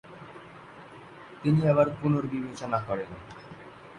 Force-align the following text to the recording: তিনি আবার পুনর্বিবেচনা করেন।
তিনি 1.43 1.61
আবার 1.67 1.87
পুনর্বিবেচনা 1.99 2.79
করেন। 2.87 3.09